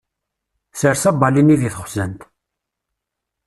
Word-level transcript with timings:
Sers 0.79 1.01
abali-nni 1.09 1.55
deg 1.61 1.71
texzant. 1.75 2.21